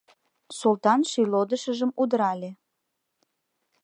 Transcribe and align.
—Султан 0.59 1.01
шӱйлодышыжым 1.11 1.91
удырале. 2.01 2.51